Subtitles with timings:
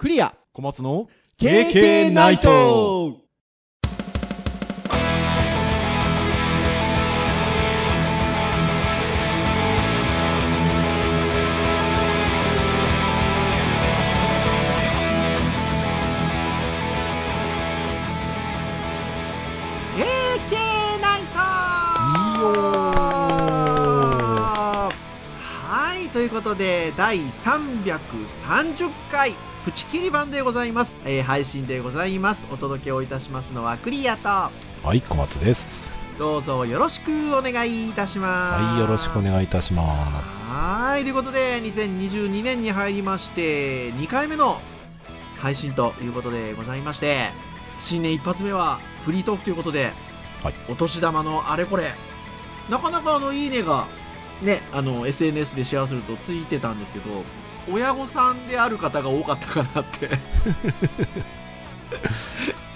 [0.00, 0.34] クリア。
[0.54, 3.18] 小松の KK ナイト
[26.20, 29.32] いということで第330回
[29.64, 32.46] プチキリ版でございます、えー配信でございます。
[32.50, 34.28] お届けをいたしますのはクリアと。
[34.28, 34.52] は
[34.94, 35.94] い、小松です。
[36.18, 38.62] どうぞよろしくお願いいたします。
[38.62, 40.28] はい、よろしくお願いいたします。
[40.50, 44.60] はいということで2022年に入りまして2回目の
[45.38, 47.30] 配信ということでございまして
[47.78, 49.92] 新年一発目はフリートークということで、
[50.42, 50.54] はい。
[50.68, 51.92] お年玉のあれこれ
[52.68, 53.86] なかなかあのいいねが
[54.42, 57.24] ねあの SNS でシェアするとついてたんですけど
[57.70, 60.10] 親御さんである方が多かったかなって。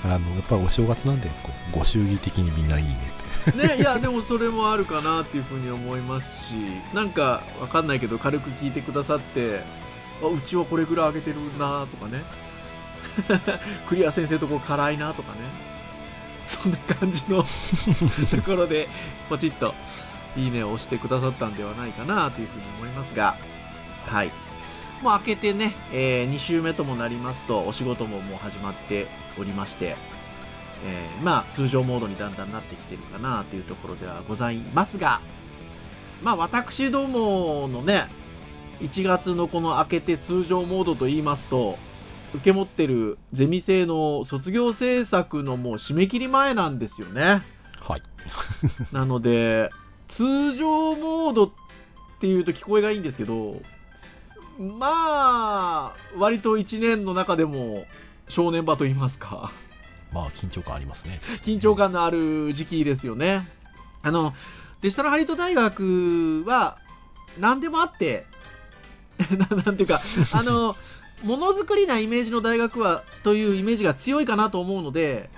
[0.04, 3.68] あの、やっぱりお正月なんで、こうご祝儀的にみんないいねって。
[3.68, 6.54] ねいやでもそれもあるかなっていうふうに思いますし
[6.94, 9.60] なんかわかんないけど軽く聞いてくださって
[10.22, 12.22] あうちはこれぐらいあげてるなとかね。
[13.86, 15.38] クリア先生とこ辛いなとかね。
[16.46, 17.44] そんな感じの
[18.30, 18.88] ところで
[19.28, 19.74] ポチッと
[20.36, 23.36] いいねを押してくださったんではないかなというふうに思いますが。
[24.06, 24.30] はい。
[25.02, 29.06] もう明けてね、え2週目ともなりますとお仕事ももう始まって
[29.38, 29.96] おりまして
[30.86, 35.20] えーまあ通常モードにだんだんなってきてるかなというところではございますが。
[36.22, 38.06] まあ私どものね
[38.80, 41.78] 1月のこの明けて通常モードと言いますと
[42.34, 47.42] 受け持ってるゼミ生の卒業制作のもう締め切り前なんですよね。
[47.80, 48.02] はい。
[48.92, 49.70] なので
[50.08, 51.50] 通常モードっ
[52.20, 53.60] ていうと聞こえがいいんですけど
[54.58, 57.84] まあ割と1年の中でも
[58.28, 59.52] 正念場と言いますか
[60.12, 61.20] まあ、緊張感ありますね。
[61.42, 63.48] 緊張感のある時期ですよね。
[64.00, 64.32] あの、
[64.80, 66.78] デジタルハリウッド大学は
[67.36, 68.24] 何でもあって、
[69.50, 70.00] ななんていうか、
[70.32, 70.76] あの、
[71.24, 75.30] ものづくりなイメージの大学はというイメージが強いかなと思うので、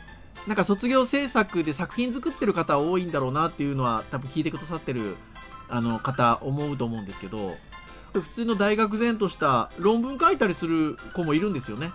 [0.47, 5.17] なんか卒業制作で作品作ってる方多いんだろうなっていうのは多分聞いてくださってる
[5.69, 7.57] あの方思うと思うんですけど、
[8.13, 11.91] 普通の大学前とした論文書いたりする子もいるんですよね。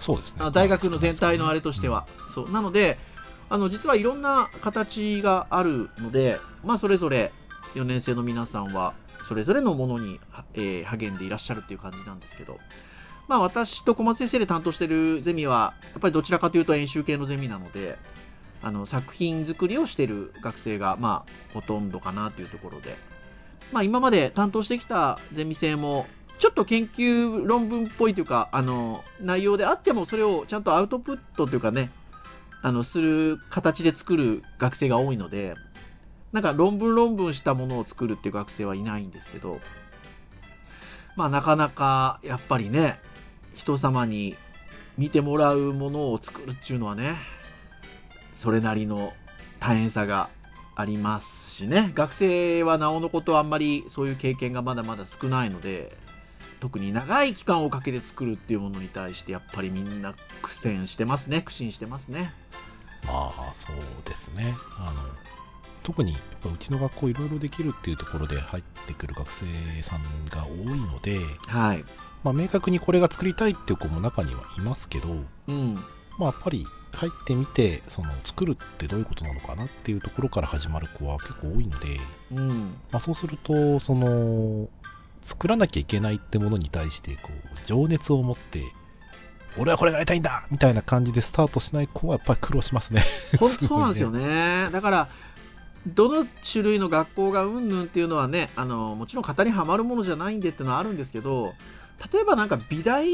[0.00, 0.40] そうですね。
[0.42, 2.98] あ大学の全体のあれとしては、そうなので
[3.48, 7.32] あの実はいろんな形があるので、まあ、それぞれ
[7.74, 8.94] 4年生の皆さんは
[9.28, 12.58] それぞれのものに、はえー励んでいらっしゃるっていう感じなんですけど、
[13.28, 17.98] まあ、私と小松先生で担当してるゼミはやっぱりどちらかというと演習系のゼミなので
[18.62, 22.96] あの作品作りをしてる学生がまあほとんどかなというところで、
[23.72, 26.06] まあ、今まで担当してきたゼミ生も
[26.38, 31.90] ちょっと研究論文っぽいというか、あの、内容であっても、それをちゃんとアウトプットというかね、
[32.62, 35.54] あの、する形で作る学生が多いので、
[36.32, 39.60] なんか論文論文したものを作るっていう学生はいないんですけど、
[41.16, 42.98] まあなかなか、やっぱりね、
[43.56, 44.36] 人様に
[44.98, 47.16] 見てもらうものを作るっていうのはね、
[48.34, 49.14] それなりの
[49.58, 50.28] 大変さが
[50.76, 55.96] ありますしね、学生はなおのことあんまりそういう経験がまだまだ少ないので、
[56.60, 61.40] 特に長い期間をかけて作るっていうものに対してやっぱりみんな苦戦してますね。
[61.40, 62.32] 苦心してますね。
[63.06, 64.54] まあ、そうですね。
[64.78, 65.02] あの、
[65.82, 69.46] 特に、やっぱうちの学校いろいろできるっていうところで入ってくる学生
[69.82, 71.84] さんが多いので、はい
[72.26, 75.14] まあ、明確にこれが作りたいっていう子も中にはいますけど、
[75.46, 75.74] うん。
[76.18, 82.00] まあ、やっぱり入ってみて、その、作るってどういうことなのかなっていうところから始まる子は結構多いので、
[82.32, 82.74] うん。
[82.90, 84.68] まあ、そうすると、その、
[85.22, 88.64] 作らなきゃいけないってものに対して、こう、情熱を持って、
[89.56, 93.04] 俺はこれがやりたいんだみたいな感じでスタートしない子はやっぱり苦労しますね。
[93.38, 94.68] 本当そうなんですよね。
[94.70, 95.08] だから
[95.86, 101.54] どの種類の学校がうんぬんっていうのはねあのもちろん型にはまるものじゃないんでっていうのはあるんですけど
[102.12, 103.06] 例えばなんか美大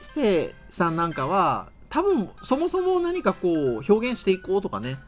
[0.00, 4.98] 生さんなんかは多分そもそも何かこう表現していこうとかね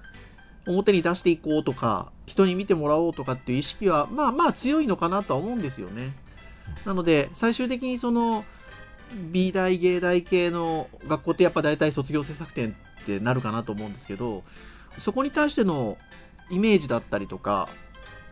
[0.67, 6.13] 表に出していこうとか人に見てもらおうとかっていう意識はまあまあ強いのかなとは思うんですよね。
[6.85, 8.45] なので最終的にその
[9.31, 14.43] 美大芸大系の学校ってやっぱ大体卒業制作展ってなるかなと思うんですけど
[14.99, 15.99] そこに対しての
[16.51, 17.69] イメージだったりとか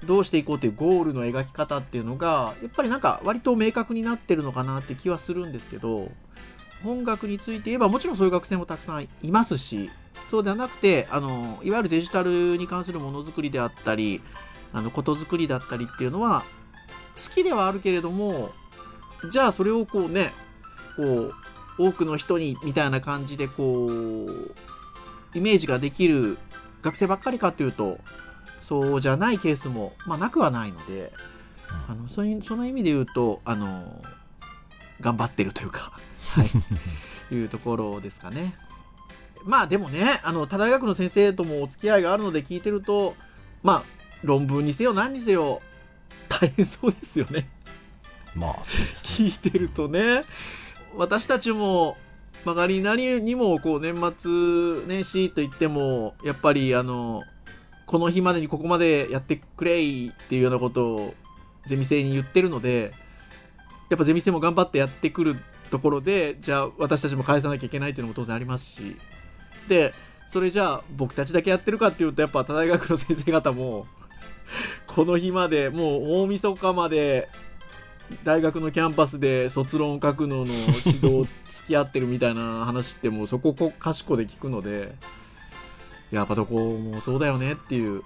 [0.04, 6.10] どうしていこうというゴールの描き方っていうのがやっぱりなんか割と明確になってるのかなって気はするんですけど
[6.82, 9.90] 本学について言えばもちろんそういう学生もたくさんいますし
[10.30, 14.20] そうではなくてあのいわゆるデジタルに関するものづくりであったり
[14.72, 16.44] あのことづくりだったりっていうのは
[17.16, 18.50] 好きではあるけれども
[19.30, 20.32] じゃあそれをこうね
[20.96, 21.32] こう
[21.78, 24.52] 多くの人にみたいな感じでこう
[25.34, 26.38] イメージができる
[26.82, 27.98] 学生ばっかりかというと
[28.72, 31.12] そうじゃないケースも、まあ、なくはないので
[31.90, 34.02] あのそういうその意味で言うとあの
[35.02, 35.92] 頑張ってるというか、
[36.32, 36.44] は
[37.30, 38.54] い、いうところですかね。
[39.44, 43.14] まあでもねあの他大学の先生ともお付き合いがあるので聞いてると
[43.62, 43.82] まあ
[44.22, 45.60] 論文にせよ何にせよ
[46.28, 47.50] 大変そうですよね。
[48.34, 50.22] まあそうです、ね、聞いてるとね
[50.96, 51.98] 私たちも
[52.44, 57.22] 曲がりなりにもこう年末年始といってもやっぱりあの
[57.92, 61.14] この日までにここまでやってくれいっていうようなことを
[61.66, 62.90] ゼミ生に言ってるので
[63.90, 65.36] やっぱゼミ生も頑張ってやってくる
[65.70, 68.96] ところでじゃあ私たちも返さなきゃいけないっていうのも当然ありますし。
[69.68, 69.92] で
[70.26, 73.86] それじゃあ僕たちだけやってるかっていうとやっぱ他大学の先生方も
[74.86, 77.28] この日までもう大晦日まで
[78.24, 84.94] 大学のキャンパスで卒論を書くのの指導付き合ってるみたいな話ってもうそここかしこで聞くので
[86.12, 88.02] やっぱどこもそうだよねっていう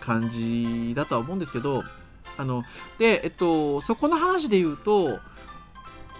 [0.00, 1.82] 感じだとは思うんですけど
[2.38, 2.62] あの
[2.98, 5.18] でえっとそこの話で言うと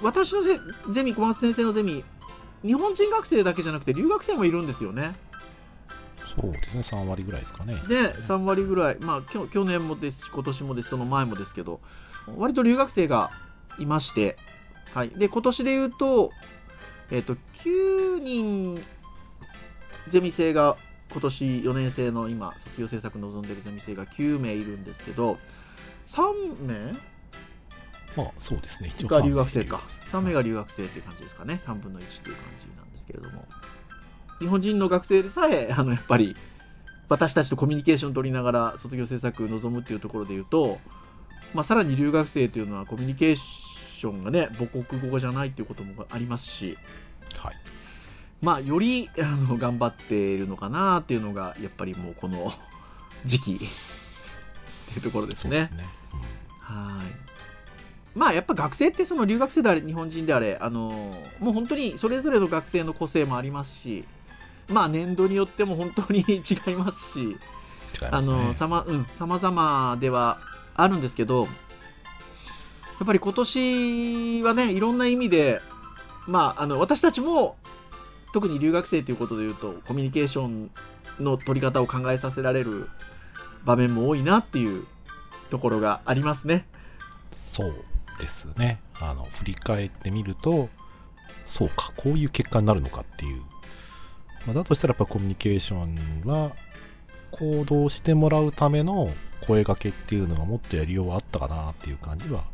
[0.02, 0.58] 私のゼ
[0.90, 2.04] ゼミ小松先生のゼミ
[2.62, 5.14] 日本人学生だけじゃなくて留学生もいるんですよね。
[6.40, 7.74] そうですね、3割ぐらいですかね。
[7.88, 11.80] で、3割ぐらい、まあ、去年もですし、今年もです、その前もですけど、
[12.38, 13.30] 割と留学生が
[13.78, 14.36] いまして、
[14.94, 15.10] はい。
[15.10, 16.30] で、今年で言うと、
[17.10, 17.34] えっ、ー、と、
[17.64, 18.82] 9人、
[20.08, 20.76] ゼミ生が、
[21.10, 25.38] 今年4年生の今、卒業制作望んでるゼミ生が9名いるんですけど、
[26.06, 26.92] 3名？
[28.16, 29.82] まあそうですね、一応が留学生か。
[30.10, 31.60] 3名が留学生という感じですかね。
[31.64, 33.46] 3分の1という感じなんですけれども。
[34.38, 36.36] 日本人の学生でさえ、あの、やっぱり、
[37.08, 40.78] 私たちとコミュニケーションを取りながら卒業制作望むっていうところで言うと、
[41.52, 46.78] まあ、さらに留学生というのはコミュニケーションがね母国語じゃないっていうこともありますし、
[47.36, 47.54] はい、
[48.42, 52.52] まあよりあの頑張っているのかなっていうのがやっぱりもうこの
[53.24, 53.68] 時期ってい
[54.98, 55.66] うところですね。
[55.66, 55.88] すね
[56.68, 57.06] うん、はい
[58.14, 64.04] まあやっぱ学生ってその留学生であれ日本人であれあのもう本当にそれぞれの学生の個性もありますし
[64.68, 67.38] まあ年度によっても本当に違いますし。
[68.10, 70.40] あのさま、うん、様々では
[70.74, 71.48] あるんですけど、や
[73.04, 75.60] っぱり今年はね、いろんな意味で、
[76.26, 77.56] まあ、あの、私たちも、
[78.32, 80.70] 特に留学生ということで言うと、コミュニケーション
[81.20, 82.88] の取り方を考えさせられる
[83.64, 84.86] 場面も多いなっていう
[85.50, 86.66] ところがありますね。
[87.30, 87.74] そう
[88.18, 88.80] ですね。
[89.00, 90.68] あの、振り返ってみると、
[91.46, 93.42] そうか、こういう結果になるのかっていう。
[94.46, 96.52] まあ、だとしたらやっぱコミュニケーションは
[97.30, 99.12] 行動してもらうための
[99.46, 102.44] 声がけっていうのがもっとやりようはあったかなっていう感じは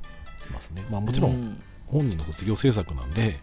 [0.45, 0.85] しますね。
[0.91, 3.35] まあもちろん本人の卒業制作なんで、うん、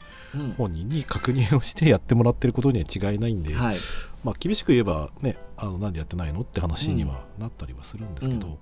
[0.57, 3.77] 本人に確認をしてやってもらってることには違いないんで、はい、
[4.23, 8.57] まあ厳しく言えばね、あのなんでやってないのって話にはなったりはするんですけど、うん、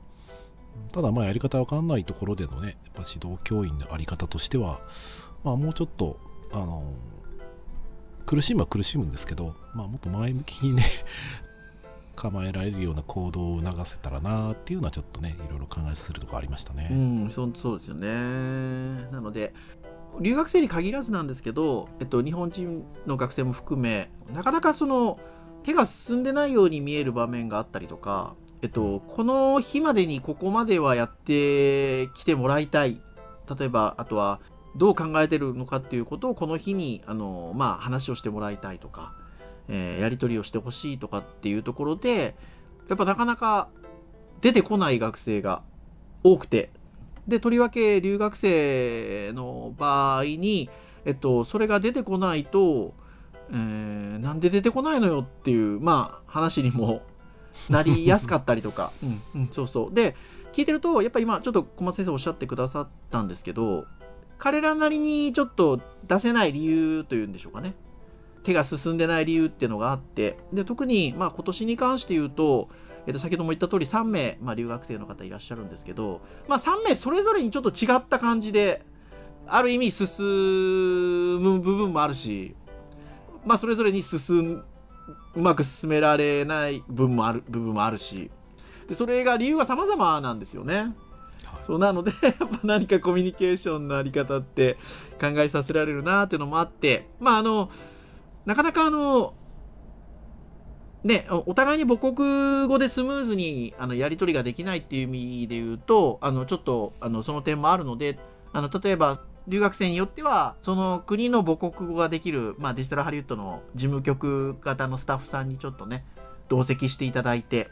[0.91, 4.81] ただまあやり方わかんないところでのね、やっぱ指導教員のあり方としては、
[5.43, 6.19] まあもうちょっと、
[6.51, 6.93] あの、
[8.25, 10.85] 苦しむは苦しむんですけど、まあ、もっと前向きにね
[12.15, 16.89] 構えられるような行動を促せたらなっていうのはちょっとねいろいろ考えさせるところありましたね。
[16.91, 18.07] うんそうそうですよね。
[19.11, 19.53] なので
[20.19, 25.19] 留学生に限らずなんですけど、えっと、日本人の学生も含めなかなかその
[25.63, 32.99] 手が進んでないように見える場面があったりとか、えっと、この日までにここまではやってきてもらいたい。
[33.57, 34.39] 例えばあとは
[34.77, 39.13] どう考えてるのかっていうことをこの日にあの、まあ、話をしてもらいたいとか
[39.69, 42.35] えー、やり取りをしてほしいとかっていうところで、
[42.89, 43.69] やっぱなかなか
[44.41, 45.61] 出てこない学生が
[46.23, 46.71] 多くて、
[47.27, 50.69] で、とりわけ留学生の場合に、
[51.05, 52.93] えっと、それが出てこないと、
[53.49, 53.57] えー、
[54.19, 57.01] なんで出てこないのよっていう、まあ、話にも
[57.69, 59.93] なりやすかったりとか、うん、うん、そうそう。
[59.93, 60.15] で、
[60.51, 63.85] 聞いてると、やっぱり今、ちょっと小松先生おっしゃってくださったんですけど、
[64.37, 67.75] 彼らなりにちょっと出せない理由というんでしょうかね。
[68.43, 72.69] 手が進んでない理由っていうのがあって、で、特に、まあ今年に関して言うと、
[73.05, 78.85] えっと、先ほども言った通り3名、まあ、留学生の方いらっしゃるんですけど、まあ、3名それぞれにちょっと違った感じで、
[79.47, 82.55] ある意味進む部分もあるし、
[83.45, 84.65] まあ、それぞれに進む、
[85.35, 88.31] うまく進められない部分もある、部分もあるし、
[88.87, 90.95] で、それが理由が様々なんですよね。
[91.61, 94.77] そうなので やっぱ何かコミュニケーションのあり方って
[95.19, 97.69] 考えさせられるなっていうのもあって、まあ、あの、
[98.45, 99.33] なかなかあの、
[101.03, 108.17] ね、お互いに母国語でスムーズにあのやり取りができないっていう意味で言うと、あのちょっとあのその点もあるので、
[108.53, 116.05] あの例えば留学生によっては、その国の母国語ができる、まあ、デジタルハリウッドの事務局型のスタッフさんにちょっとね、
[116.47, 117.69] 同席していただいて、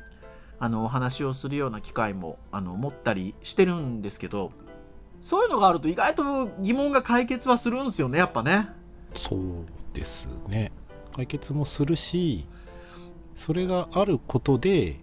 [0.60, 4.52] あの、お話をするような機会も、あの、持ったりしてるんですけど、
[5.22, 8.68] そういうのがあると意外と疑問が解決はするんですよね、やっぱね。
[9.16, 9.40] そう
[9.94, 10.72] ですね。
[11.16, 12.48] 解決もするし、
[13.36, 15.00] それがあることで、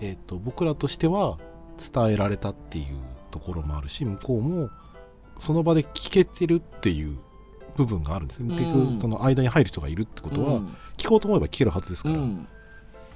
[0.00, 1.38] えっ、と、僕らとしては
[1.78, 2.86] 伝えられたっていう
[3.30, 4.70] ところもあるし、向こうも
[5.38, 7.18] その場で聞けてるっていう
[7.76, 8.48] 部分があるんですね。
[8.50, 10.60] うん結局、その間に入る人がいるってことは、
[10.96, 12.16] 聞こうと思えば聞けるはずですから。
[12.16, 12.48] うん、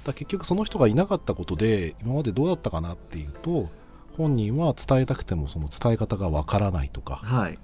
[0.03, 3.69] だ結局その人がいなかったことで今までどうだったかなっていうと
[4.17, 7.59] 本人は伝えたくてもその伝え方がわからないとかはい。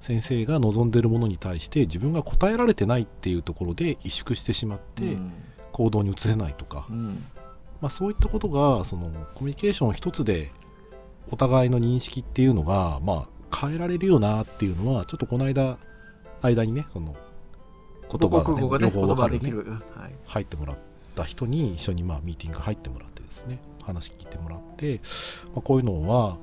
[0.00, 5.32] 先生が望んでるものに対して自分が答えられてないっていうところで萎縮してしまってうん
[5.78, 7.24] 行動に移せないとか、うん。
[7.80, 10.50] まあ、そういったことがそのコミュニケーション一つで
[11.30, 15.78] お互いの認識っていうのが、まあ、変えられるよなっていうのはちょっとこの間
[16.42, 17.14] 間にねその
[18.10, 20.16] 言葉母国語がね、言両方ねはい。
[20.26, 20.78] 入ってもらっ
[21.14, 25.00] た人に一緒にまあミーティング入ってもらってですね話聞いてもらって、
[25.54, 26.38] まあ、こういうのは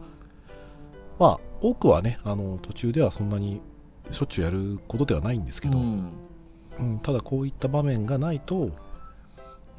[1.20, 3.62] まあ多くはねあの途中ではそんなに
[4.12, 6.12] しょっちゅうやることではないんですけど、うん。
[6.80, 8.72] うんただこういった場面がないと、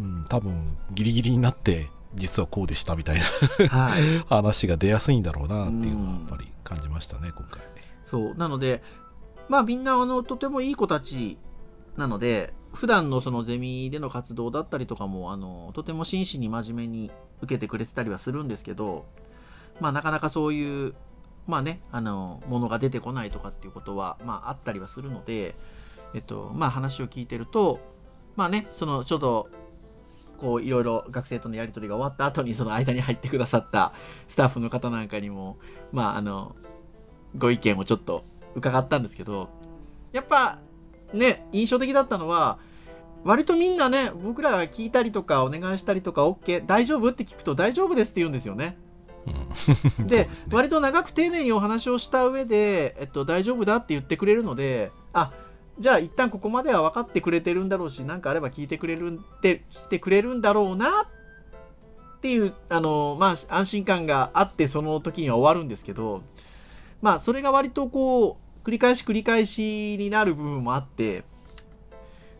[0.00, 4.18] うん、多分ギリギリになって実はこうでしたみたいなはい。
[4.28, 7.62] 話が出やすいんだろうなっていうのはうんやっぱり感じましたね今回
[8.06, 8.34] そう。
[8.36, 8.82] なので、
[9.48, 11.36] まあみんな、あの、とてもいい子たち
[11.96, 17.10] なので、普段のそのゼミでの活動だったりとかも、あの、とても真摯に真面目に
[17.42, 19.04] 受けてくれてたりはするんですけど、
[19.80, 20.94] まあなかなかそういう、
[21.46, 25.56] まあね、あの、ものが出てこないとかっていうことは、まああったりはするので、
[26.14, 27.80] えっと、まあ話を聞いてると、
[28.36, 29.48] まあね、その、ちょうど、
[30.36, 33.92] こういろいろ学生とのやり取りが終わった後にその間に入ってくださった
[34.28, 35.58] スタッフの方なんかにも、
[35.92, 36.54] まああの、
[37.36, 38.22] ご意見をちょっと
[38.54, 39.48] 伺ったんですけど、
[40.12, 40.58] やっぱ
[41.12, 42.58] ね、印象的だったのは、
[43.24, 48.78] 割とみんなね、僕らが聞いたりとかお願いしたりとか OK、大丈夫って聞くと大丈夫ですって言うんですよね。
[49.98, 55.32] うんでね割と長く丁寧にお話をした上で、えっと、大丈夫だって言ってくれるので、あ、
[55.78, 66.23] じゃあ一旦ここまでは分かってくれてるんだろうし、なんかあれば聞いてくれるんで、聞いてくれるんだろうなっていう、あの、まあ、安心感があってその時には終わるんですけど、
[67.02, 71.25] まあ、それが割とこう、繰り返し繰り返しになる部分もあって、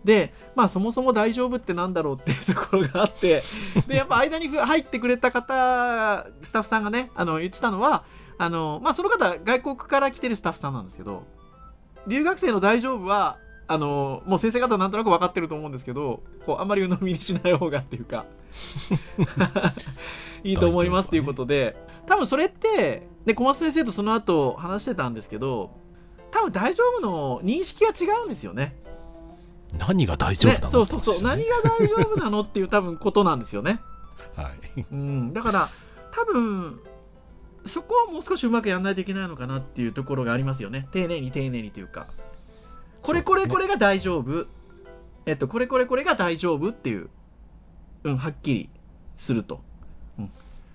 [0.07, 3.43] で、まあそもそも大丈夫ってなんだろうっていうところがあって、
[3.89, 8.05] で、やっぱ間に入ってくれた方、スタッフさんがね、あの、言ってたのは、
[8.39, 11.25] あの、まあその方、外国から来てるスタッフさんなんですけど、
[12.07, 18.27] 留学生の大丈夫は、あの、もう先生方なんとなく分かってると思うんですけど、こう、あんまり鵜呑みにしない方がっていうか、
[20.45, 25.71] いいと思いますっていうことで、多分それって、で、小松先生とその後話してたんですけど、
[26.31, 28.77] 多分大丈夫の認識が違うんですよね。
[29.77, 33.81] 何が大丈夫なの、ね、そうそうそう、何ってが大丈夫なのっていう多分ことなんですよね。
[34.37, 35.71] 話ですよねうん、だから
[36.13, 36.81] 多分
[37.67, 40.89] そこはもう少しうまくやらないといけないのかなっていうところがありますよね。
[40.93, 42.07] 丁寧に丁寧にというか。
[43.03, 44.47] これこれこれが大丈夫、
[45.27, 47.11] えっとこれこれこれが大丈夫っていう。
[48.05, 48.71] うんはっきり
[49.17, 49.63] すると、
[50.19, 50.31] うん、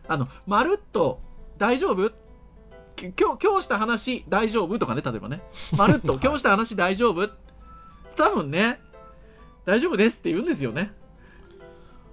[0.07, 1.21] あのまるっと
[1.57, 2.11] 大丈夫？
[2.97, 5.41] き今日今日した話大丈夫とかね例えばね。
[5.77, 7.29] まるっと 今日した話大丈夫？
[8.17, 8.79] 多分ね
[9.65, 10.91] 大丈夫ですって言うんですよね。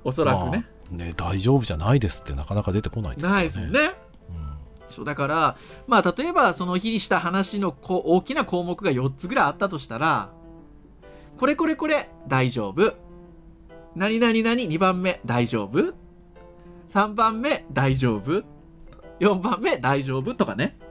[0.04, 3.35] おそらくね、まあね大丈夫じゃないですってなかなか出てこないですよね。
[3.35, 4.07] ないですもんね。
[4.90, 10.30] そうだから、まあ、例えばその日にした話のこ大きな項目が4つぐらいあったとしたら、
[11.38, 12.95] これこれこれ大丈夫。
[13.95, 15.95] 何々々2番目大丈夫。
[16.92, 18.42] 3番目大丈夫。
[19.21, 20.76] 4番目大丈夫とかね。
[20.83, 20.88] うん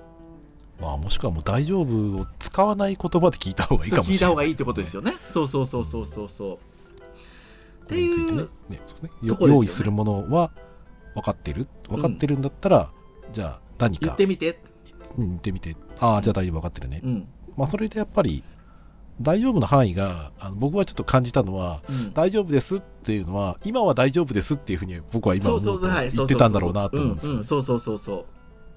[0.79, 5.15] まあもしくはもう大丈夫を使わない言葉で聞いた方がいいかもしれない聞いた方がいいってことですよね。
[5.29, 6.57] そうそうそうそうそうそう。
[7.85, 8.49] っていう、う
[9.23, 10.51] 用意するものは
[11.15, 12.91] 分かってる分かってるんだったら、
[13.31, 14.59] じゃあ何か言ってみて。
[15.17, 17.27] うん言ってみてああじゃあ大丈夫分かってるね、うん。
[17.55, 18.43] まあそれでやっぱり
[19.19, 22.13] 大丈夫の範囲があの僕はちょっと感じたのはうん。
[22.13, 25.81] 大丈夫ですっていうのは今は大丈夫ですっていうふうに僕は今思う。
[25.81, 28.25] 言ってたんだろうなと思うんですようんうん、そうそうそうそう。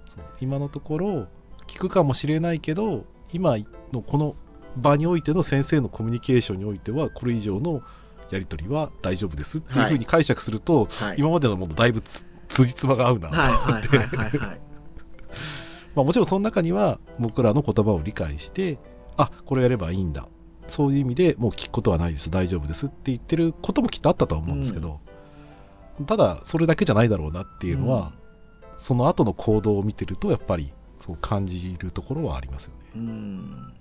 [0.08, 1.26] そう今のところ
[1.66, 3.56] 聞くかもしれないけど今
[3.92, 4.34] のこの
[4.76, 7.82] 場においての先生のコミュニケーションにおいてはこれ以上の
[8.30, 11.16] やり取りは大丈夫ですっていうふうに解釈すると、はい。
[11.18, 14.60] 今までのものだいぶつつじつまが合うなと、はいはいはいはいはい。
[15.94, 18.78] まあ、もちろんその中には僕らの言葉を理解して
[19.16, 20.28] あこれやればいいんだ。
[20.68, 22.30] そういう意味でもう聞くことはないです。
[22.30, 22.86] 大丈夫です。
[22.86, 25.00] って言ってることもきっとあったとは思うんですけど、
[26.06, 28.12] ただそれだけじゃないだろうなっていうのは、
[28.78, 32.90] その後の行動を見てるとやっぱりそう感じるところはありますよね。
[32.94, 33.72] うん。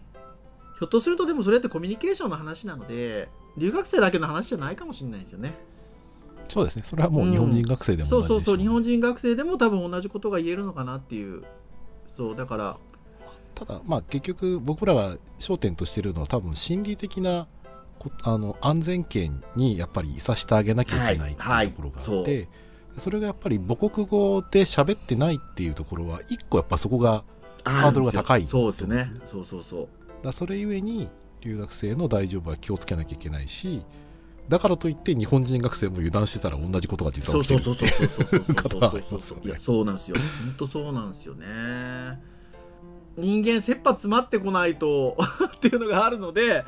[0.80, 5.54] ひょっとするとでもそれってコミュニケーションの話なので留学生だけの話じゃないかもしれないですよね。
[6.48, 6.84] そうですね。
[6.86, 8.58] それはもう日本人学生でも同じでしょそうそうそう。
[8.58, 11.44] 日本人学生でも多分同じことが言えるのかなっていう
[12.20, 12.78] そうだから。
[13.56, 17.48] ただ、まあ、結局僕らが焦点としてるのは多分心理的な
[17.98, 22.50] こあの安全圏にやっぱりいさせてあげなきゃいけないってはいいうところがあはいって、
[22.98, 27.24] それがやっぱり母国語で喋ってないっていうところは一個やっぱそこが
[27.64, 29.12] ハードルが高いそうですね。
[29.26, 29.88] そうそうそう。
[30.22, 31.08] だそれゆえに
[31.40, 33.86] 留学生の大丈夫は気をつけなきゃいけないし
[34.50, 41.46] だからといって日本人学生も油断してたら同じことが実は起きてるうそうそうそうそうそうそうそうねそうなんですよ本当そうなんですよね
[43.16, 45.18] 人間切羽詰まってこないと
[45.56, 46.66] っていうのがあるので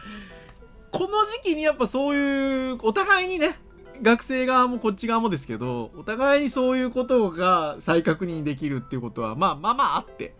[0.91, 3.57] この時期にやっぱそういうお互いにね
[4.01, 10.35] 学生側もこっち側もですけどお互いにそういうことが再確認できるっていうことはまあまあまああって、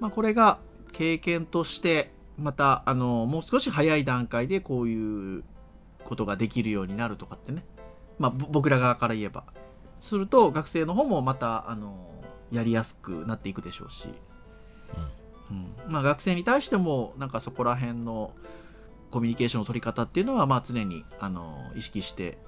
[0.00, 0.58] まあ、これが
[0.92, 5.44] 経験としてまたあのもう少し早い段階でこういう
[6.10, 7.64] ことができるようになるとかってね。
[8.18, 9.44] まあ、ぼ僕ら側から言えば。
[10.00, 11.94] すると学生の方もまたあの
[12.50, 14.08] やりやすくなっていくでしょうし、
[15.50, 15.72] うん。
[15.86, 18.32] まあ、学生に対してもなんかそこら辺の
[19.12, 22.38] コミュニケーションの取り方っていうのはまあ常にあの意識して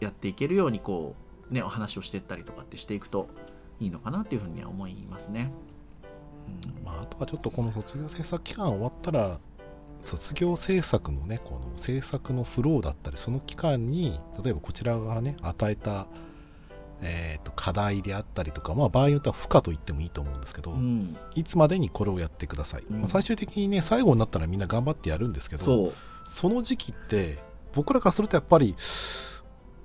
[0.00, 1.16] やっていけるようにこ
[1.50, 3.28] う、ね、お話をしていったりとかってしていくと
[3.80, 5.50] いいのかなっていうふうには思いますね。
[6.76, 6.84] うん。
[6.84, 9.40] まあ、あとはちょっとこの卒業制作期間終わったら
[10.02, 16.06] 卒業制作のねこの制作のフローだったりその期間に例えばこちら側がね与えた、
[17.00, 22.98] えーと課題であったりとか、まあ、場合によっては負荷と言ってもいいと思うんですけど、うん、いつまでにこれをやってください、うん。
[22.98, 25.92] まあ最終的にね最後になったらみんな頑張ってやるんですけど
[26.26, 27.38] その時期って
[27.72, 28.76] 僕らからするとやっぱり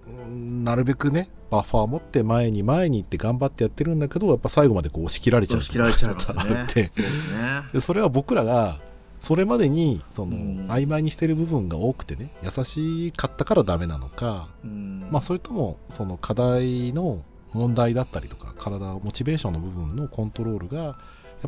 [0.08, 6.44] うんなるべくねバッファー持って前に前に行って頑張ってやってるんだけどやっぱ最後までこう押し切られちゃう押し切られちゃいますね。
[6.70, 6.90] って。
[6.90, 7.64] そうですね。
[7.74, 8.82] でそれは僕らが
[9.20, 10.68] それまでにその、うん。
[10.68, 15.08] 曖昧にしてる部分が多くてね優しかったからダメなのか、うん。
[15.12, 20.94] まあ、それともその課題の問題だったりとか体モチベーションの部分のコントロールがや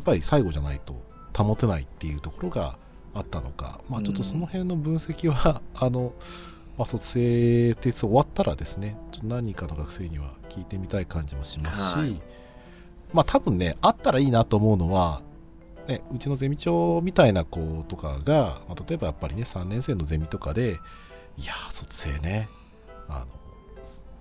[0.00, 1.00] っぱり最後じゃないと
[1.36, 2.78] 保てないっていうところが
[3.14, 6.12] あったのか、まあ、ちょっとその辺の分析は、 あの、
[6.78, 12.20] まあ、卒生テスト終わったらですねちょっと何人かの学生には聞いてみたい感じもしますし、はい。
[13.12, 15.22] まあ多分ねあったらいいなと思うのは
[15.90, 20.78] ね、うちのゼミ長みたいな子とかが、まあ、例えばやっぱりね3年生のゼミとかで
[21.36, 22.48] いやー卒生ね。
[23.08, 23.26] あの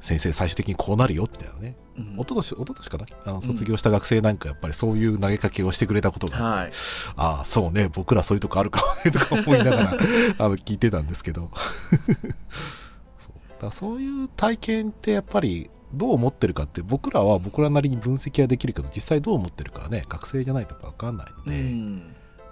[0.02, 2.04] 先生最終的にこうなるよみたいなねうん。
[2.16, 3.06] 一昨年一昨年かな？
[3.26, 6.72] あの卒業した学生なんかやっぱりそういう投げかけをしてくれたことが、はい。
[7.16, 9.92] ああそうね僕らそういうとこあるかもねとか思いながら
[10.40, 11.52] あの聞いてたんですけど。
[13.20, 13.30] そ
[13.60, 13.62] う。
[13.62, 22.00] だそういう体験ってやっぱりどう思ってるかって僕らは僕らなりに分析はできるけど実際どう思ってるかはね学生じゃないと分かんないのうで,、ん。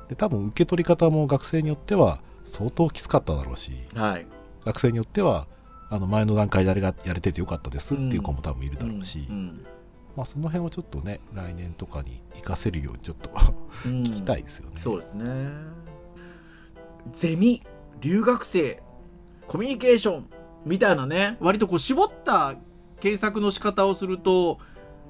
[0.09, 4.25] で多分受け取り方も学生によっては相当きつかっただろうしはい。
[4.65, 5.47] 学生によっては
[5.89, 9.65] あの前の段階であれがやれててよかったですっていう子も多分いるだろうし、うん
[10.17, 13.29] まあ、その辺をちょっとね来年とかに活かせるようにちょっと
[13.85, 14.81] うん聞きたいですよね。
[14.81, 15.51] そうですね。
[17.13, 17.61] ゼミ、
[18.01, 18.81] 留学生、
[19.47, 20.29] コミュニケーション
[20.65, 22.55] みたいなね、割とこう絞った
[22.99, 24.59] 検索の仕方をすると、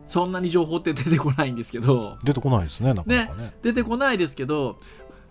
[0.05, 3.53] そんなに情報って出てこないんですけど、出てこないですねなかなかね。
[3.61, 4.79] 出てこないですけど、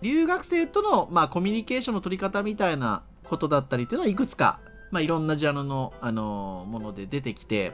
[0.01, 4.59] 留学生との、まあ、コミュニケーションの取り方みたいなことだったりっていうのはいくつか、
[4.91, 7.73] まあ、いろんなジャンルの、あのもので出てきて、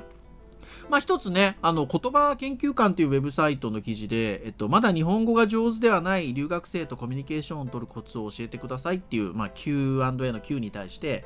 [0.90, 11.26] まあ、一つね、あの、言葉研究館というウェブサイトの記事で、えっと、まだ日本語が上手ではない留学生とコミュニケーションを取るコツを教えてくださいっていう、まあ、Q&A の Q に対して、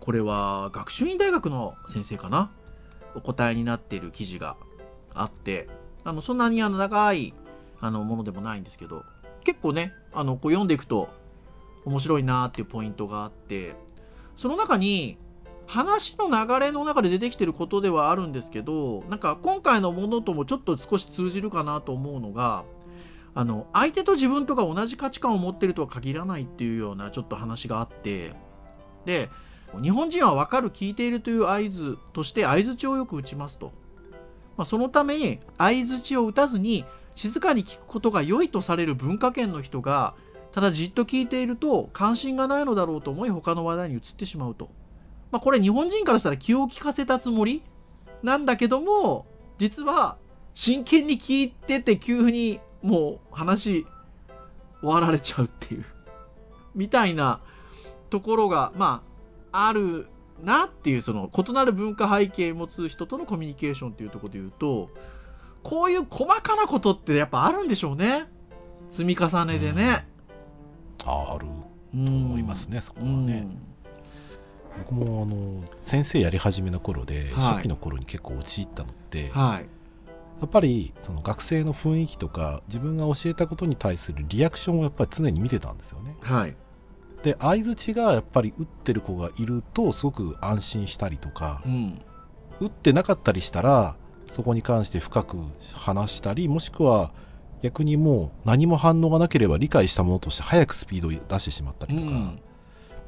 [0.00, 2.50] これは学習院大学の先生かな
[3.16, 4.56] お答えになっている記事が
[5.14, 5.68] あって、
[6.04, 7.34] あの、そんなにあの長い
[7.80, 9.04] あのものでもないんですけど、
[9.44, 11.08] 結構ね、あの、こう読んでいくと
[11.84, 13.74] 面白いなっていうポイントがあって、
[14.36, 15.18] その中に、
[15.66, 22.64] 話の流れの中で出てきてることではあるんですけど、なんか今回のものともちょっと少し通じるかなと思うのが、
[23.34, 28.32] あの、相手と自分とが同じ価値観を持ってるとは限らないっていうようなちょっと話があって、
[29.04, 29.28] で、
[29.82, 33.72] 日本人は分かる聞いているという合図として相づちをよく打ちますと。
[34.56, 40.14] まあ、そのために相づちを打たずに静かに聞くことが良いとされる文化圏の人が
[40.52, 44.70] ただじっと聞いていると関心がないのだろうと思い他の話題に移ってしまうと。
[45.30, 47.62] まあ、これ日本人からしたら気を利かせたつもり？
[48.22, 49.26] なんだけども
[49.58, 50.16] 実は
[50.54, 53.86] 真剣に聞いてて急にもう話
[54.80, 55.84] 終わられちゃうっていう
[56.74, 57.40] みたいな
[58.08, 59.05] ところがまあ
[59.64, 60.08] ある
[60.42, 64.90] なっていうその異なる文化背景を持つ人とのコミュニケーションっていうところで言うと
[65.62, 68.26] こういう細かなことってやっぱあるんでしょうね。
[68.90, 70.06] 積み重ねでね。
[71.04, 71.52] ああると
[71.92, 73.48] 思いますねそこはね。
[74.78, 77.54] 僕もあの先生やり始めの頃で、はい。
[77.54, 79.68] 初期の頃に結構陥ったのって、はい
[80.40, 86.54] やっぱりその学生の雰囲気とか自分が教えたことに対するリアクションをやっぱり常に見てたんですよねはい
[87.22, 92.00] で相づちがやっぱり打ってる子がいるとすごく安心したりとかうん。
[92.60, 93.96] 打ってなかったりしたら
[94.30, 95.36] そこに関して深く
[95.74, 97.12] 話したりもしくは
[97.62, 102.40] 逆にもう何も反応がなければ理解したものとして早くスピードを出してしまったりとか、うん。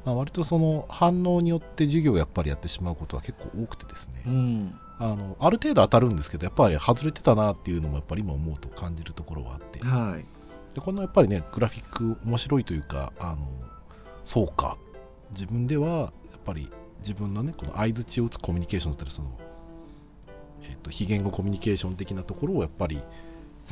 [0.05, 4.79] まあ、割とその反応によって授業をやっぱりやってしまうことは結構多くてですね、うん。
[4.97, 9.79] あのある程度当たるんですけどやっぱり外れてたなっていうのもやっぱり今思うと感じるところはあって。
[9.79, 10.25] はい。
[10.73, 13.37] でこのやっぱりねグラフィック面白いというかあの
[14.29, 14.77] そうか。
[15.31, 19.31] 自分ではやっぱり自分のねこの相づちを打つコミュニケーションだったりその、
[20.61, 23.01] えっと非言語コミュニケーション的なところをやっぱり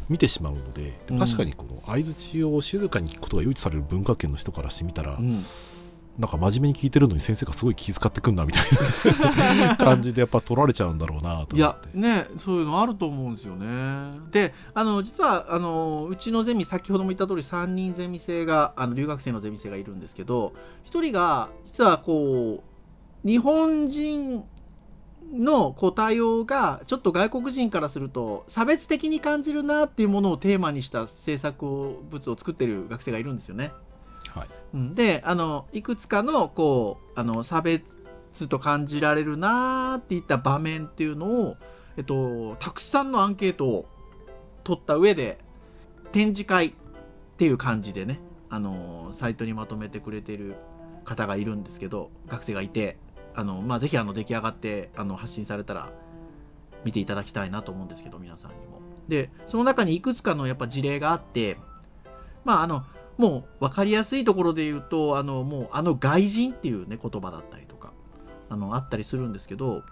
[0.10, 1.20] 見てしまうのでうん。
[1.20, 5.46] 確かにこの相づちを静かに聞くことが唯一される文化圏の人からしてみたら、うん
[6.18, 8.64] なんか真面目に聞いてるのに先生がすごい気遣ってくんなみたい
[9.68, 11.98] な 感じでやっぱ取られちゃうんだろうなといや思って。
[11.98, 20.54] ねそういうのあると思うんですよねであの実はあのうちのゼミ先ほども言った通り3人ゼミ生があの留学生のゼミ生がいるんですけど
[20.86, 24.44] 1人が実はこう日本人
[25.34, 33.72] のこう対応がちょっと外国人からすると差別的に感じるなっていうものをテーマにした制作物を作ってる学生がいるんですよね。
[34.74, 37.84] うんであのいくつかのこうあの差別
[38.48, 41.56] と感じられるなーっていった場面っていうのを、
[41.98, 43.86] えっと、たくさんのアンケートを
[44.64, 45.40] 取った上で
[46.12, 46.74] 展示会っ
[47.38, 50.56] ていう感じでねあのサイトにまとめてくれてる
[51.04, 52.98] 方がいるんですけど学生がいて
[53.34, 55.92] あの、まあ、ぜひあの出来上がってあの発信されたら
[56.84, 58.78] 見ていただきたいなと思うんですけど皆さんにも。
[59.08, 61.58] でその中にいくつかのやっぱ事例があって
[62.44, 62.84] まああの
[63.18, 67.92] もう分かりやすいところで言うとあのもうあの外人っていうね言葉だったりとか
[68.50, 69.84] あのあったりするんですけど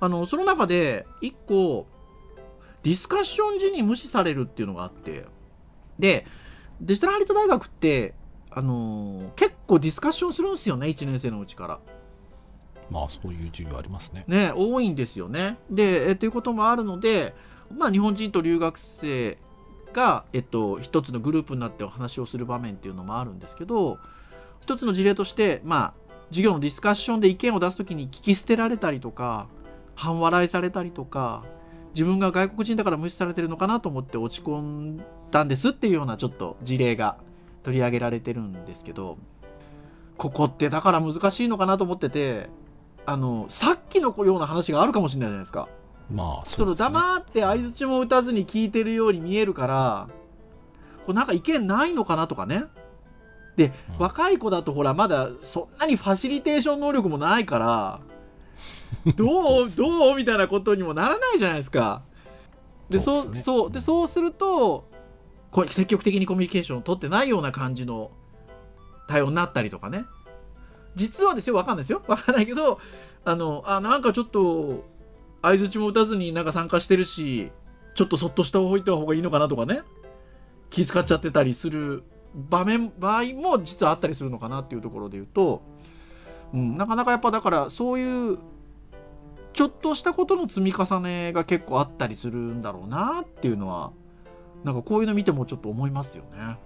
[0.00, 1.86] あのその中で一個
[2.82, 5.24] ディスカッション時に無視されるっていうのがあって
[5.98, 6.26] で
[6.80, 8.14] デジタルハリウッド大学って
[8.50, 11.78] あの結構ディスカッションするんですよね1年生のうちから。
[12.90, 14.24] まあそういう授業ありますね。
[14.26, 15.56] ね、多いんですよね。
[15.70, 17.34] で、えということもあるので、
[17.74, 19.38] まあ、日本人と留学生
[19.92, 23.98] が、えっと、一つのグループになってお話をする場面っていうのもあるんですけど、
[24.60, 29.48] 一つの事例として、まあ、授業のディスカッションで意見を出すときに聞き捨てられたりとか、
[29.94, 31.44] 半笑いされたりとか、
[31.94, 37.16] 自分が外国人だから無視されてるのかなと思って落ち込んだんですっていうようなちょっと事例が
[37.64, 39.18] 取り上げられてるんですけど、
[40.16, 42.48] ここってだから難しいのかなと思ってて、
[43.04, 45.68] あの、さっきのような話があるかもしれないじゃないですか。
[46.10, 50.08] まあそのですね黙って相づちも打たずに聞いてるように見えるから、
[51.06, 52.64] こうなんか意見ないのかなとかね。
[53.56, 58.00] で、うん若い子だとほら、まだそんなにファシリテーション能力もないから、
[59.16, 62.02] どう、どうみたいなことにもならないじゃないですか。
[62.88, 64.88] で、そう、ねそう、で、そうすると、
[65.50, 68.10] こう積極的にコミュニケーションを取ってないような感じの
[69.06, 70.04] 対応になったりとかね。
[70.94, 72.02] 実はですよ、わかんないですよ。
[72.06, 72.78] わかんないけど、
[73.24, 74.84] あの、あ、なんかちょっと、
[75.42, 77.50] 相づちも打たずになんか参加してるし、
[77.94, 79.82] ちょっとそっと下を置いた方がいいのかなとかね。
[80.70, 82.02] 気遣っちゃってたりする
[82.34, 85.62] 場面、場合も実はあったりするのかなっていうところで言うと、
[86.54, 88.38] うん、なかなかやっぱだからそういう、
[89.52, 93.92] ちょっとしたことの積み重ねが結構あったりするんだろうなっていうのは、
[94.64, 96.58] なんかこういうの見てもちょっと思いますよね。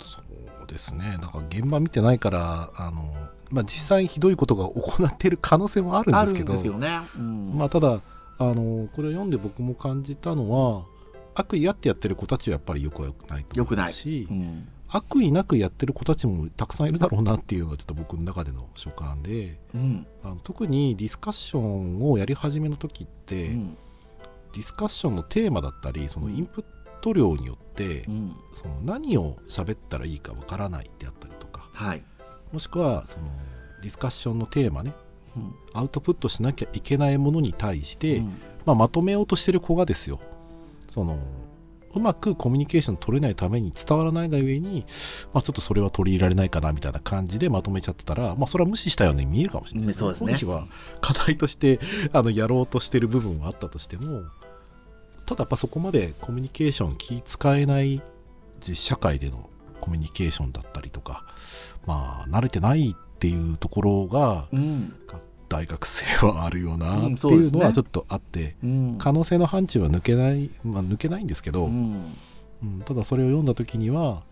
[0.00, 0.20] そ
[0.64, 1.18] うですね。
[1.20, 3.14] だから現場見てないから、あの、
[3.50, 7.00] まあ実際ひどいことが行っている可能性もあるんですけど、ね。
[7.16, 7.52] うん。
[7.54, 8.00] まあただ、
[8.38, 10.84] あの、これを読んで僕も感じたのは、
[11.34, 14.68] 悪意あってやってる子たちはやっぱりよくはよくないと思良くないうし、うん。
[14.88, 20.06] 悪意なくやってる子たちもたくさんいるだろうなっていうのがちょっと僕の中での所感で、うん。
[20.24, 23.76] あの特にディスカッションをやり始めの時って、うん。
[24.52, 26.64] ディスカッションのテーマだったり、そのインプッ
[27.00, 28.36] ト量によって、うん。
[28.54, 32.02] その何を喋ったらいいかわからないであったりとか、はい。
[32.52, 33.26] もしくはその
[33.82, 34.92] ディスカッションのテーマね、
[35.36, 35.54] うん。
[35.72, 38.40] アウトプットしなきゃいけないものに対して、うん。
[38.66, 40.20] まあ、まとめようとしてる子がですよ、
[40.88, 41.18] その
[41.94, 44.84] うまくコミュニケーション取れないために伝わらないがゆえに、
[45.32, 49.88] まあ、ちょっとそれは取り入れられないかなみたいな感じでまとめちゃってたら、まあ、それは無視したように見えるかもしれない。
[49.88, 50.34] うんそうですね。
[50.52, 50.66] は
[51.00, 51.80] 課題として
[52.12, 54.22] あのやろうとしてる部分はあったとしても、
[55.26, 58.02] ただやっぱそこまでコミュニケーション気使えない
[58.60, 61.24] 実社会でのコミュニケーションだったりとか、
[61.88, 64.94] まあ、慣れてないっていうところが、うん。
[65.48, 68.96] 大学生はあるよなうんっていうのはちょっとあって、うん。
[68.98, 72.12] 可能性の範疇は抜けない、まあ、抜けないんですけど、うん。
[72.62, 74.22] うんただそれを読んだ時には、ま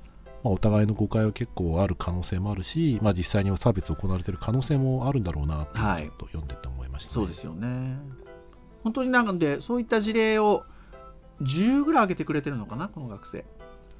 [0.44, 6.02] まあ、お互いの誤解は結構ある可能性もあるし、まあ、実際に差別行われている可能性もあるんだろうなってはい。
[6.02, 7.14] ちょっと読んでて思いました、ね。
[7.14, 7.98] そうですよね。
[8.82, 10.64] 本当になんでそういった事例を
[11.40, 13.46] 10ぐらい挙げてくれてるのかなこの学生。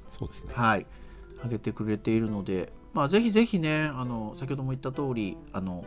[0.09, 0.53] そうですね。
[0.53, 0.85] はい。
[1.37, 5.85] 挙げてくれているのでまあぜひぜひねあの先ほども言った通りあの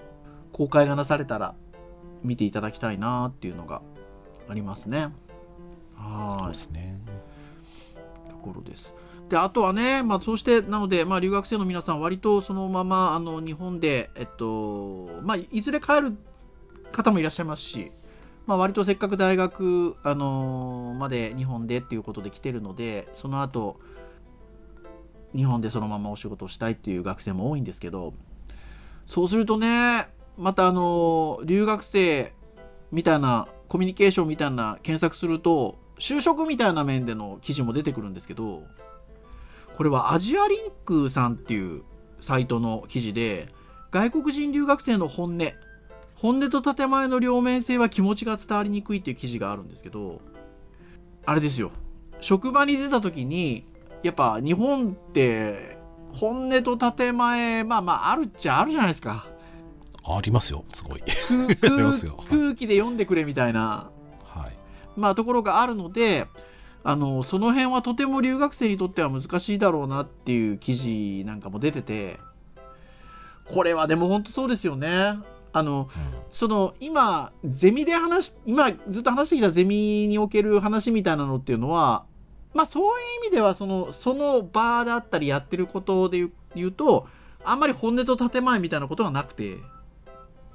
[0.52, 1.56] 公開がなされたら
[2.22, 3.82] 見ていただきたいなっていうのが
[4.48, 5.08] ありますね。
[5.96, 6.48] はい。
[6.52, 7.00] ですね。
[8.30, 8.94] ところです。
[9.28, 16.16] であとはね、まあ、そうしてなので、まあ、留学生の皆さん割とそのままあの日本で、えっとまあ、いずれ帰る
[16.92, 17.90] 方もいらっしゃいますし、
[18.46, 23.80] まあ、割とせっかく大学、あのまで日本でっていうことで来てるのでその後
[25.34, 28.14] 日本でそのままお仕事したいっていう学生も多いんですけど
[29.06, 32.32] そうするとねまたあの留学生
[32.92, 38.62] みたいなコミュニケーションみたいな検索すると就職みたいな面での記事も出てくるんですけど
[39.76, 41.82] これはアジアリンクさんっていう
[42.20, 43.48] サイトの記事で
[43.90, 45.52] 外国人留学生の本音
[46.16, 50.20] 本音と建前の両面性は気持ちが伝わりにくいっていう記事があるんですけど
[51.24, 51.70] あれですよ。
[52.20, 53.64] 職場に出た時に
[54.02, 55.78] やっぱ日本って
[56.12, 59.26] 本音と建前まあまああるっちゃあるじゃないですか。
[60.02, 60.64] ありますよ。
[60.72, 61.02] すごい。
[61.60, 63.90] 空気で読んでくれみたいな。
[64.24, 64.52] はい。
[64.96, 66.26] まあ、ところがあるので
[66.82, 72.18] あのその辺はとても留学生にとっては難しいだろうなっていう記事なんかも出てて
[73.44, 75.18] これはでも本当そうですよね。
[75.52, 76.20] あのうん。
[76.30, 82.04] その今ゼミで話し今ずっと話してきたゼミにおける話みたいなのっていうのは
[82.54, 82.90] まあそういう
[83.24, 87.06] 意味ではそのその場だったりやってることで言うと
[87.44, 89.58] あんまり本音と建前みたいなことはなくて。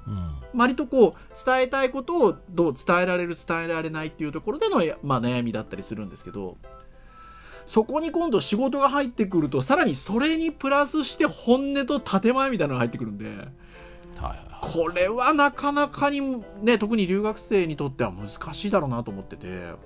[0.06, 0.32] うん。
[0.54, 6.56] 割とこう伝えたいことをどう伝えられる伝えられないっていうところでの、まあ、悩みだったりするんですけど。
[7.66, 13.48] そこに今度仕事が入ってくるとさらにそれにプラスして本音と建前みたいなのが入ってくるんで。
[14.62, 19.48] これはなかなかにね特に留学生にとっては難しいだろうなと思ってて。
[19.48, 19.76] うん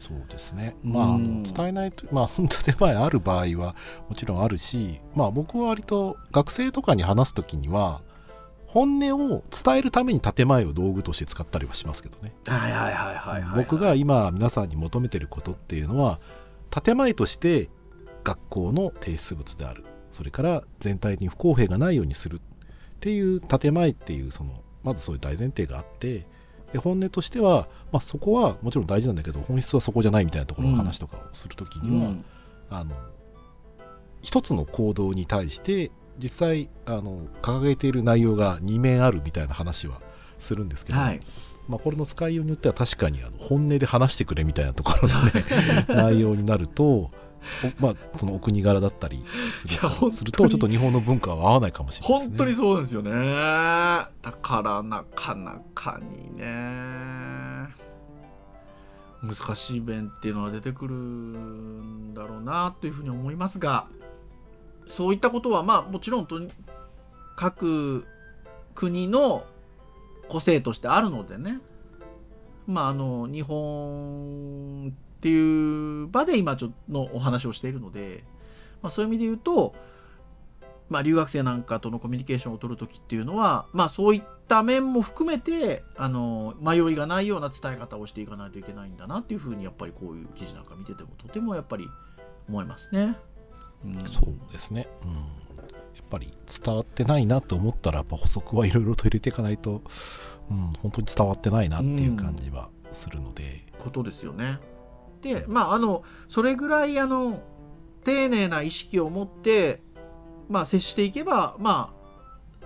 [0.00, 0.92] そうですね、うん。
[0.92, 3.76] まあ、伝えないと、 まあ、本当で前ある場合は
[4.08, 8.00] もちろんあるし、まあ、僕は割と学生とかに話すときには、
[8.66, 12.32] 本音を伝えるために建前を道具として使ったりはしますけどね。
[12.46, 13.56] はいはいはいはいはい。
[13.56, 16.20] 僕が今、皆さんに求めてることっていうのは、
[16.70, 17.68] 建前として
[18.22, 22.40] 学校の提出物である、それから全体に不公平がないようにするっ
[23.00, 26.26] ていう建前っていう、そのまずそういう大前提があって、
[26.72, 32.24] で本音としては、まあ、そこはもちろん大事なんだけど本質はそこじゃないみたいなところの話とかをするときうには、ん。
[32.70, 32.94] あの
[34.22, 40.02] 一つの行動に対して実際あの掲げている内容が2面あるみたいな話は
[40.38, 41.20] するんですけど、はい。
[41.68, 47.10] まあ、これの使いようによっては確かにあの本音で話してくれみたいなところの、ね、 内容になると、お
[47.80, 53.10] まあ、そのお国柄だったりするとするとちょっと日本の文化は合わないかもしれないです、ね、本当にそうですよね。
[53.10, 57.68] だからなかなかにね。
[59.22, 63.86] 難しい弁っていうのは出てくるんだろうなというふうに思いますが
[64.86, 66.50] そういったことはまあもちろんとに
[67.36, 68.06] 各
[68.74, 69.44] 国の
[70.28, 71.58] 個性としてあるのでね。
[72.66, 78.24] まああの日本っていう場で今ちょっとのお話をしているので、
[78.82, 79.74] まあ、そういう意味で言うと
[80.90, 91.88] まあ、留学生なんかとのコミュニケーションを取るときっていうのは、まあ、そういった面も含めてあの迷いがないような伝え方をしていかないといけないんだなっていうふうにやっぱりこういう記事なんか見ててもとてもやっぱり
[92.48, 93.16] 思いますね。
[93.84, 93.94] うん。
[94.08, 95.22] そうですね、うん、やっ
[96.10, 99.82] ぱり伝わってないなと思ったらやっぱ補足はいろいろと入れていかないと、
[100.50, 104.58] うん、本当に伝わってないなっていう感じはするので、ことですよね。
[105.22, 107.42] でまああのそれぐらいあの
[108.04, 109.82] 丁寧な意識を持って、
[110.48, 111.94] まあ、接していけばま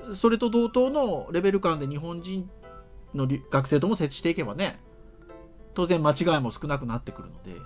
[0.08, 2.48] あそれと同等のレベル感で日本人
[3.14, 4.80] の学生とも接していけばね
[5.74, 7.60] 当然間違いも少なくなってくるので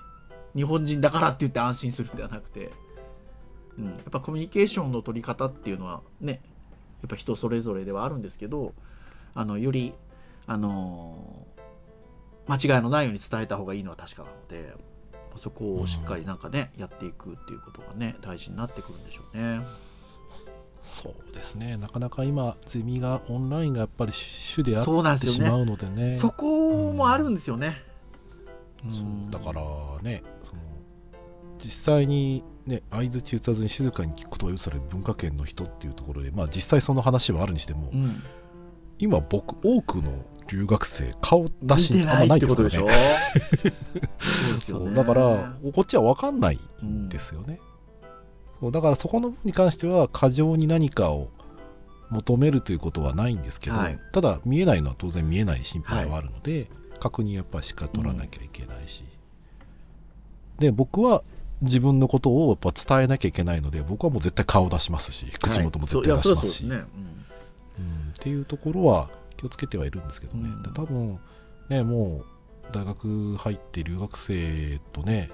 [0.55, 2.73] 日本人だからって言って安心するんではなくて、
[3.79, 6.41] うん、やっぱコミュニケーションの取り方っていうのはね
[7.03, 8.73] やっぱ人それぞれではあるんですけど
[9.35, 9.95] あのより
[10.47, 11.47] あの
[12.49, 14.75] 間違いのないように伝えた方がいいのは確かなので
[15.37, 19.61] そこをしっかりなんかね、やっていくっていうことがね大事になってくるんでしょうね。
[20.83, 21.77] そうですね。
[21.77, 25.39] なかなか今ゼミがオンラインがやっぱり主であそうなんですよね。
[25.39, 26.15] ってしまうのでね。
[26.15, 27.83] そこもあるんですよね。
[28.85, 29.31] うん。
[29.31, 29.63] だから
[30.03, 30.63] ねその
[31.59, 38.23] 実際にね相づち打たずに静かに聞くことが許される文化圏の人っていうところでまあ実際その話はあるにしても、うん、
[38.99, 40.13] 今僕多くの
[40.49, 43.05] 留学生顔出見してあんまないないってことでですからね。
[44.67, 47.61] しょそうねだからこっちは分かんないんですよね、
[48.61, 51.31] そうだからそこの分に関しては過剰に何かを
[52.11, 53.99] 求めるということはないんですけど、はい。
[54.13, 59.05] ただ見えないのは当然見えない心配はあるので、確認やっぱしか取らなきゃいけないし、
[60.59, 61.23] で僕は
[61.61, 66.79] 自分のことをやっぱ伝えなきゃいけないので僕はもう絶対顔出しますし口元も絶対出しますし、うん。
[66.79, 66.83] っ
[68.19, 70.63] ていうところは気をつけてはいるんですけどね、うん。
[70.63, 71.19] で多分
[71.71, 72.25] ねも
[72.71, 75.31] う大学入って留学生とね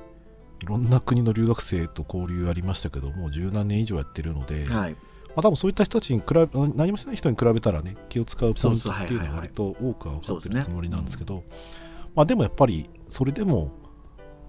[0.62, 4.92] いろんな国の留学生と交流ありましたけどもう十何年以上やってるので、うんはい。
[4.92, 11.42] まあ、多分そういった人たちに比べ何もしない人に比べたらね気を使うポイントっていうのは割と多くは分かってるつもりなんですけど
[12.14, 13.72] まあでもやっぱりそれでも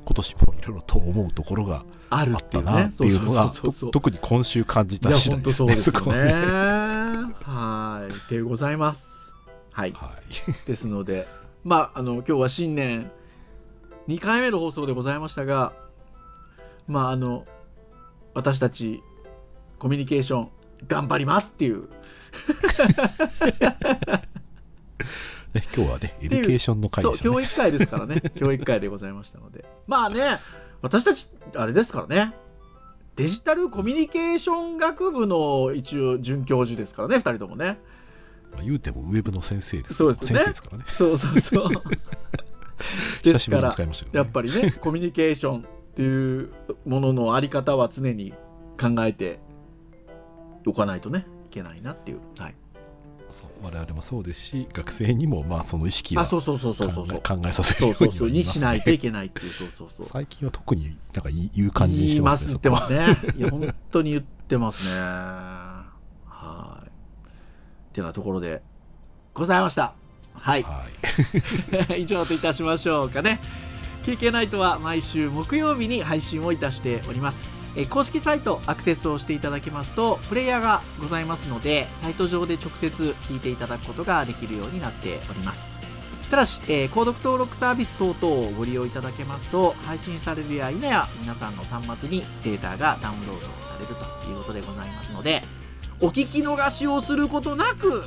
[0.06, 3.52] 今年もいろいろと思うところがあってたなっていうのが
[3.92, 6.34] 特に今週感じた次第ですねそうですね。
[7.42, 8.32] はい。
[8.32, 9.15] でございます
[9.76, 9.92] はい。
[9.92, 10.68] はい。
[10.68, 11.28] ですので
[11.66, 13.12] まああの今日は新年
[14.08, 15.74] 2回目の放送でございましたが
[16.88, 17.46] まああの
[18.34, 19.04] 私たち
[19.78, 20.50] コミュニケーション
[20.88, 21.90] 頑張りますっていう。
[25.54, 27.34] ね今日はね education の回そうでしたね。
[27.34, 28.22] 教育回ですからね。
[28.36, 29.66] 教育回でございましたので。
[29.88, 30.40] まあね
[30.82, 32.34] 私たちあれですからね。
[33.18, 37.80] デジタルコミュニケーション学部の一応准教授ですからね2人ともね
[38.56, 40.40] まあ言うてもウェブの先生ですそうですね。
[40.40, 40.86] 先生ですからね。
[40.94, 41.70] そうそうそう。
[43.24, 43.88] ですからね。
[44.12, 45.64] やっぱりね コミュニケーションっ
[45.96, 46.54] ていう
[46.86, 48.34] もののあり方は常に
[48.80, 49.40] 考えて
[50.66, 52.56] おかないとねいけないなっていう、はい、
[53.30, 57.22] そう我々もそうですし学生にもまあその意識はあそうそうそうそうそうそう。
[57.22, 58.30] 考えさせるようにそうそうそう。
[58.30, 60.06] にしないといけないっていうそうそうそう。
[60.12, 63.18] 最近は特になんか言う感じにしてますすね言ってますね。
[63.38, 64.92] いや本当に言ってますね。
[65.00, 66.75] はい
[67.96, 68.62] ってなところで
[69.34, 69.94] ございました。
[70.34, 70.64] はい。
[70.64, 70.84] は
[71.96, 72.02] い。
[72.04, 73.40] 以上といたしましょうかね。
[74.06, 77.42] KK ナイトは毎週木曜日に配信をいたしております。
[77.78, 85.68] えー公式サイトアクセスをしていただきますとプレイヤーがございますのでサイト上で直接聞いていただくことができるようになっております。
[86.30, 95.42] ただし、えー購読登録サービス等々をご利用いただけますと配信されるや否や皆さんの端末にデータがダウンロードされるということでございますので
[96.02, 98.04] お聞き逃しをすることなく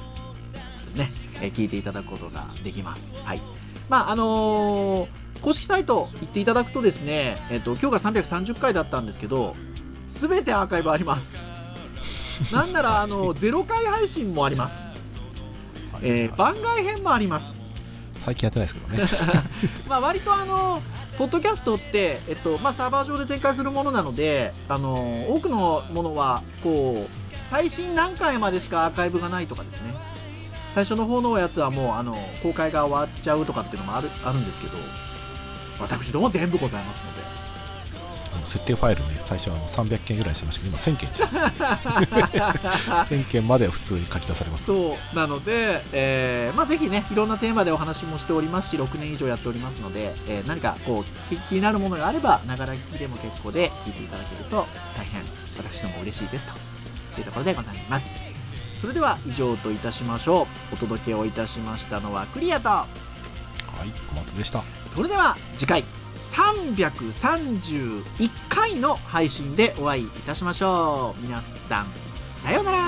[0.84, 1.08] ですね、
[1.40, 3.14] えー聞いていただくことができます。
[3.24, 3.40] はい。
[3.88, 5.08] まあ、あのー
[5.40, 9.54] 公式サイト行っていただくとですね、えっ、と、今日が330回だったんですけど、
[10.08, 11.40] すべてアーカイブあります。
[12.52, 14.88] なんなら、あの、0回配信もあります。
[16.02, 17.62] えー番外編もあります。
[18.16, 19.08] 最近やってないですけどね
[19.88, 20.82] まあ、割とあの、
[21.16, 29.94] ポッドキャストって、えっと、まあ、サーバー上で展開するものなので、あの、多くのものは、こう、最新何回までしかアーカイブがないとかですね。
[30.74, 34.76] 最初の方のやつはもう、あの、公開が終わっちゃうとかっていうのもある、あるんですけど、
[35.80, 37.28] 私ども全部ございますので。
[38.44, 55.22] 設定ファイルね最初はあの300件ぐらいしてましたけど今1000件にしてます 1000件までは普通に書き出されますそうなので、えーまあ、ぜひねいろんなテーマでお話もしておりますし6年以上やっておりますので、えー何かこう気気になるものがあればながら聞きでも結構で聞いていただけると大変
[55.58, 56.52] 私ども嬉しいですと
[57.18, 58.08] いうところでございます。
[58.80, 60.74] それでは以上といたしましょう。
[60.74, 62.68] お届けをいたしましたのはクリアと。
[62.68, 62.86] は
[63.84, 64.62] い小松でした。
[64.94, 65.84] それでは次回
[66.16, 71.22] 331回の配信でお会いいたしましょう。
[71.22, 71.86] 皆さん
[72.42, 72.78] さようなら。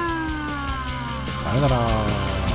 [1.44, 2.49] さよなら